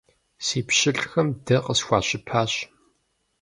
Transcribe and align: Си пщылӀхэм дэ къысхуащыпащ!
Си 0.45 0.59
пщылӀхэм 0.67 1.27
дэ 1.45 1.57
къысхуащыпащ! 1.65 2.51